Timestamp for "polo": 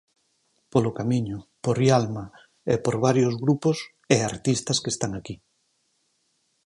0.71-0.91